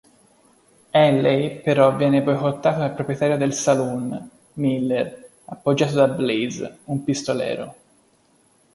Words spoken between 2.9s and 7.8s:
proprietario del saloon, Miller, appoggiato da Blaze, un pistolero.